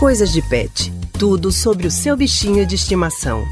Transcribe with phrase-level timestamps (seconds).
[0.00, 0.90] Coisas de Pet.
[1.18, 3.44] Tudo sobre o seu bichinho de estimação.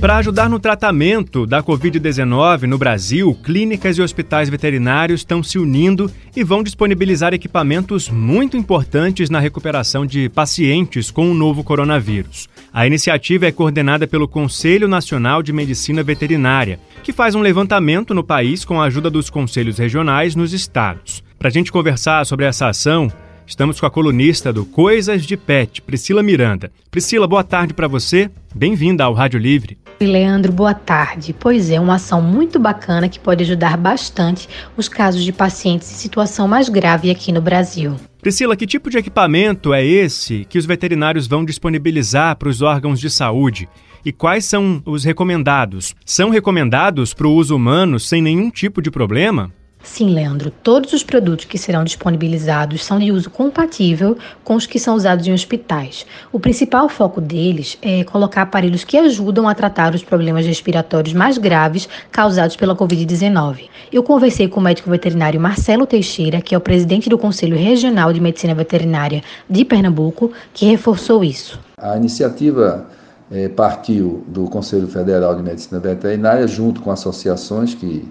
[0.00, 6.08] Para ajudar no tratamento da Covid-19 no Brasil, clínicas e hospitais veterinários estão se unindo
[6.36, 12.48] e vão disponibilizar equipamentos muito importantes na recuperação de pacientes com o novo coronavírus.
[12.72, 18.22] A iniciativa é coordenada pelo Conselho Nacional de Medicina Veterinária, que faz um levantamento no
[18.22, 21.24] país com a ajuda dos conselhos regionais nos estados.
[21.40, 23.10] Para a gente conversar sobre essa ação,
[23.50, 26.70] Estamos com a colunista do Coisas de Pet, Priscila Miranda.
[26.88, 28.30] Priscila, boa tarde para você.
[28.54, 29.76] Bem-vinda ao Rádio Livre.
[30.00, 31.34] Leandro, boa tarde.
[31.36, 35.96] Pois é, uma ação muito bacana que pode ajudar bastante os casos de pacientes em
[35.96, 37.96] situação mais grave aqui no Brasil.
[38.22, 43.00] Priscila, que tipo de equipamento é esse que os veterinários vão disponibilizar para os órgãos
[43.00, 43.68] de saúde?
[44.04, 45.96] E quais são os recomendados?
[46.06, 49.52] São recomendados para o uso humano sem nenhum tipo de problema?
[49.82, 54.78] Sim, Leandro, todos os produtos que serão disponibilizados são de uso compatível com os que
[54.78, 56.06] são usados em hospitais.
[56.30, 61.38] O principal foco deles é colocar aparelhos que ajudam a tratar os problemas respiratórios mais
[61.38, 63.70] graves causados pela Covid-19.
[63.90, 68.12] Eu conversei com o médico veterinário Marcelo Teixeira, que é o presidente do Conselho Regional
[68.12, 71.58] de Medicina Veterinária de Pernambuco, que reforçou isso.
[71.78, 72.86] A iniciativa
[73.30, 78.06] é, partiu do Conselho Federal de Medicina Veterinária, junto com associações que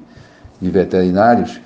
[0.61, 1.59] de veterinários,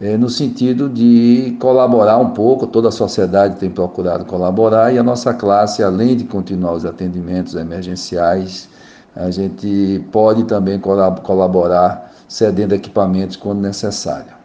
[0.00, 5.02] é, no sentido de colaborar um pouco, toda a sociedade tem procurado colaborar e a
[5.02, 8.68] nossa classe, além de continuar os atendimentos emergenciais,
[9.16, 14.38] a gente pode também colaborar cedendo equipamentos quando necessário.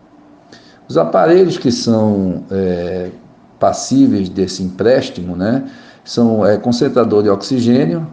[0.88, 3.12] Os aparelhos que são é,
[3.59, 5.70] passíveis desse empréstimo, né,
[6.04, 8.08] são é, concentrador de oxigênio,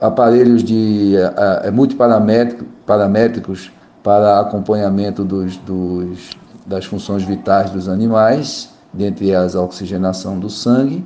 [0.00, 1.14] aparelhos de
[1.62, 3.70] é, multiparamétricos
[4.06, 6.30] para acompanhamento dos, dos,
[6.64, 11.04] das funções vitais dos animais, dentre elas a oxigenação do sangue,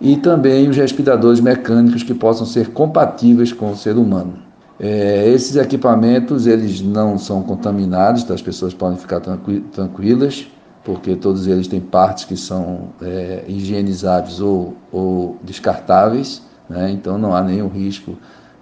[0.00, 4.34] e também os respiradores mecânicos que possam ser compatíveis com o ser humano.
[4.78, 10.46] É, esses equipamentos eles não são contaminados, então as pessoas podem ficar tranquilas,
[10.84, 16.40] porque todos eles têm partes que são é, higienizáveis ou, ou descartáveis,
[16.70, 16.88] né?
[16.92, 18.16] então não há nenhum risco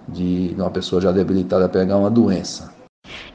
[0.07, 2.80] de uma pessoa já debilitada pegar uma doença.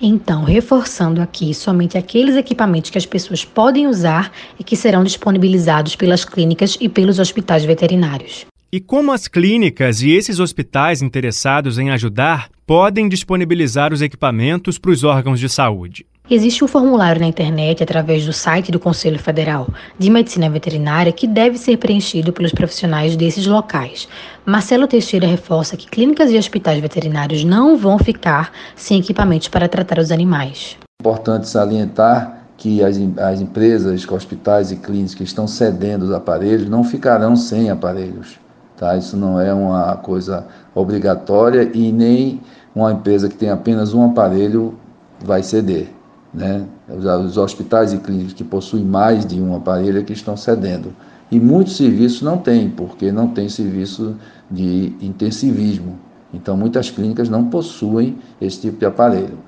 [0.01, 5.97] Então, reforçando aqui, somente aqueles equipamentos que as pessoas podem usar e que serão disponibilizados
[5.97, 8.47] pelas clínicas e pelos hospitais veterinários.
[8.71, 14.91] E como as clínicas e esses hospitais interessados em ajudar podem disponibilizar os equipamentos para
[14.91, 16.05] os órgãos de saúde?
[16.29, 21.25] Existe um formulário na internet através do site do Conselho Federal de Medicina Veterinária que
[21.25, 24.09] deve ser preenchido pelos profissionais desses locais.
[24.45, 30.01] Marcelo Teixeira reforça que clínicas e hospitais veterinários não vão ficar sem equipamentos para tratar
[30.01, 30.77] os animais.
[31.01, 36.83] Importante salientar que as, as empresas, hospitais e clínicas que estão cedendo os aparelhos não
[36.83, 38.37] ficarão sem aparelhos.
[38.77, 38.97] Tá?
[38.97, 40.45] Isso não é uma coisa
[40.75, 42.41] obrigatória e nem
[42.75, 44.77] uma empresa que tem apenas um aparelho
[45.25, 45.95] vai ceder.
[46.33, 46.65] Né?
[46.89, 50.93] Os hospitais e clínicas que possuem mais de um aparelho é que estão cedendo.
[51.31, 54.15] E muitos serviços não têm, porque não tem serviço
[54.51, 55.99] de intensivismo.
[56.33, 59.39] Então, muitas clínicas não possuem esse tipo de aparelho.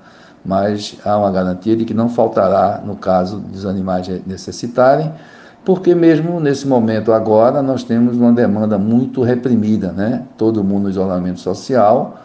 [0.43, 5.11] Mas há uma garantia de que não faltará no caso dos animais necessitarem,
[5.63, 10.23] porque mesmo nesse momento agora nós temos uma demanda muito reprimida, né?
[10.37, 12.17] Todo mundo no isolamento social,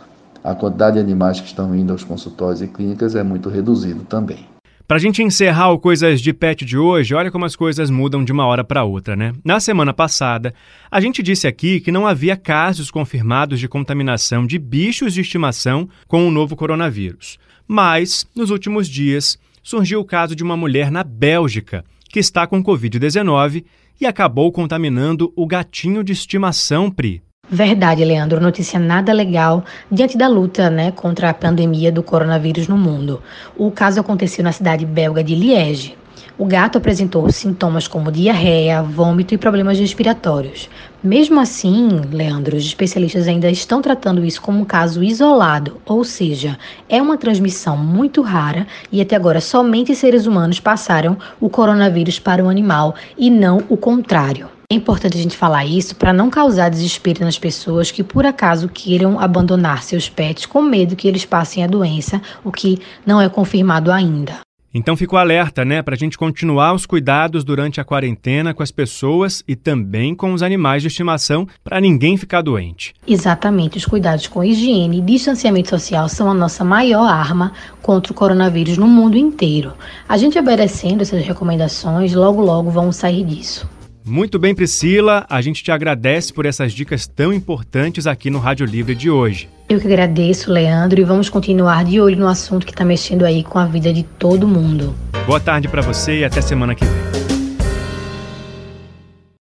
[0.44, 4.46] a quantidade de animais que estão indo aos consultórios e clínicas é muito reduzido também.
[4.86, 8.22] Para a gente encerrar o Coisas de Pet de hoje, olha como as coisas mudam
[8.22, 9.32] de uma hora para outra, né?
[9.42, 10.52] Na semana passada,
[10.90, 15.88] a gente disse aqui que não havia casos confirmados de contaminação de bichos de estimação
[16.06, 17.38] com o novo coronavírus.
[17.66, 22.62] Mas, nos últimos dias, surgiu o caso de uma mulher na Bélgica que está com
[22.62, 23.64] Covid-19
[23.98, 27.22] e acabou contaminando o gatinho de estimação, Pri.
[27.50, 28.40] Verdade, Leandro.
[28.40, 33.22] Notícia nada legal diante da luta né, contra a pandemia do coronavírus no mundo.
[33.56, 35.94] O caso aconteceu na cidade belga de Liege.
[36.36, 40.68] O gato apresentou sintomas como diarreia, vômito e problemas respiratórios.
[41.02, 46.58] Mesmo assim, Leandro, os especialistas ainda estão tratando isso como um caso isolado, ou seja,
[46.88, 52.42] é uma transmissão muito rara e até agora somente seres humanos passaram o coronavírus para
[52.42, 54.53] o animal e não o contrário.
[54.70, 58.68] É importante a gente falar isso para não causar desespero nas pessoas que por acaso
[58.68, 63.28] queiram abandonar seus pets com medo que eles passem a doença, o que não é
[63.28, 64.40] confirmado ainda.
[64.76, 68.72] Então fico alerta, né, para a gente continuar os cuidados durante a quarentena com as
[68.72, 72.92] pessoas e também com os animais de estimação para ninguém ficar doente.
[73.06, 78.16] Exatamente, os cuidados com higiene e distanciamento social são a nossa maior arma contra o
[78.16, 79.74] coronavírus no mundo inteiro.
[80.08, 83.68] A gente obedecendo essas recomendações, logo logo vamos sair disso.
[84.04, 85.24] Muito bem, Priscila.
[85.30, 89.48] A gente te agradece por essas dicas tão importantes aqui no Rádio Livre de hoje.
[89.66, 93.42] Eu que agradeço, Leandro, e vamos continuar de olho no assunto que está mexendo aí
[93.42, 94.94] com a vida de todo mundo.
[95.26, 97.33] Boa tarde para você e até semana que vem.